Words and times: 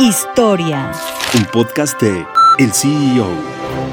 Historia. 0.00 0.90
Un 1.36 1.44
podcast 1.52 2.00
de 2.02 2.26
El 2.58 2.72
CEO. 2.72 3.83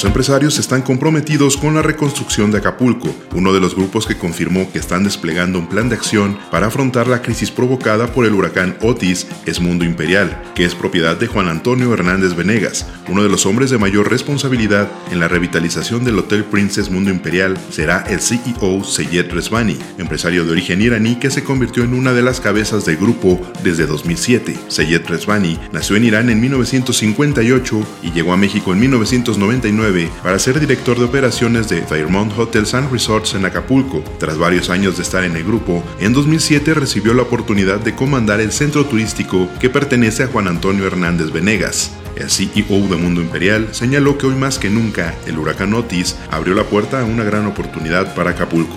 Los 0.00 0.06
empresarios 0.06 0.58
están 0.58 0.80
comprometidos 0.80 1.58
con 1.58 1.74
la 1.74 1.82
reconstrucción 1.82 2.50
de 2.50 2.56
Acapulco, 2.56 3.14
uno 3.34 3.52
de 3.52 3.60
los 3.60 3.76
grupos 3.76 4.06
que 4.06 4.16
confirmó 4.16 4.72
que 4.72 4.78
están 4.78 5.04
desplegando 5.04 5.58
un 5.58 5.68
plan 5.68 5.90
de 5.90 5.94
acción 5.94 6.38
para 6.50 6.68
afrontar 6.68 7.06
la 7.06 7.20
crisis 7.20 7.50
provocada 7.50 8.06
por 8.06 8.24
el 8.24 8.32
huracán 8.32 8.78
Otis 8.80 9.26
es 9.44 9.60
Mundo 9.60 9.84
Imperial, 9.84 10.42
que 10.54 10.64
es 10.64 10.74
propiedad 10.74 11.18
de 11.18 11.26
Juan 11.26 11.48
Antonio 11.48 11.92
Hernández 11.92 12.34
Venegas, 12.34 12.86
uno 13.08 13.22
de 13.22 13.28
los 13.28 13.44
hombres 13.44 13.68
de 13.68 13.76
mayor 13.76 14.08
responsabilidad 14.08 14.90
en 15.10 15.20
la 15.20 15.28
revitalización 15.28 16.02
del 16.02 16.18
Hotel 16.18 16.44
Princess 16.44 16.90
Mundo 16.90 17.10
Imperial, 17.10 17.58
será 17.68 18.02
el 18.08 18.20
CEO 18.20 18.82
Seyed 18.82 19.30
Resvani, 19.30 19.76
empresario 19.98 20.46
de 20.46 20.52
origen 20.52 20.80
iraní 20.80 21.16
que 21.16 21.28
se 21.28 21.44
convirtió 21.44 21.84
en 21.84 21.92
una 21.92 22.14
de 22.14 22.22
las 22.22 22.40
cabezas 22.40 22.86
del 22.86 22.96
grupo 22.96 23.38
desde 23.62 23.84
2007. 23.84 24.56
Seyed 24.68 25.02
Resvani 25.06 25.58
nació 25.72 25.96
en 25.96 26.04
Irán 26.04 26.30
en 26.30 26.40
1958 26.40 27.86
y 28.02 28.12
llegó 28.12 28.32
a 28.32 28.38
México 28.38 28.72
en 28.72 28.80
1999 28.80 29.89
para 30.22 30.38
ser 30.38 30.60
director 30.60 30.96
de 30.98 31.04
operaciones 31.04 31.68
de 31.68 31.82
Fairmont 31.82 32.32
Hotels 32.38 32.74
and 32.74 32.92
Resorts 32.92 33.34
en 33.34 33.44
Acapulco. 33.44 34.04
Tras 34.18 34.38
varios 34.38 34.70
años 34.70 34.96
de 34.96 35.02
estar 35.02 35.24
en 35.24 35.34
el 35.34 35.42
grupo, 35.42 35.82
en 35.98 36.12
2007 36.12 36.74
recibió 36.74 37.12
la 37.12 37.22
oportunidad 37.22 37.80
de 37.80 37.94
comandar 37.96 38.40
el 38.40 38.52
centro 38.52 38.86
turístico 38.86 39.48
que 39.58 39.68
pertenece 39.68 40.22
a 40.22 40.28
Juan 40.28 40.46
Antonio 40.46 40.86
Hernández 40.86 41.32
Venegas. 41.32 41.90
El 42.14 42.30
CEO 42.30 42.88
de 42.88 42.96
Mundo 42.96 43.20
Imperial 43.20 43.68
señaló 43.72 44.16
que 44.16 44.26
hoy 44.26 44.36
más 44.36 44.58
que 44.58 44.70
nunca 44.70 45.14
el 45.26 45.38
huracán 45.38 45.74
Otis 45.74 46.16
abrió 46.30 46.54
la 46.54 46.64
puerta 46.64 47.00
a 47.00 47.04
una 47.04 47.24
gran 47.24 47.46
oportunidad 47.46 48.14
para 48.14 48.30
Acapulco. 48.30 48.76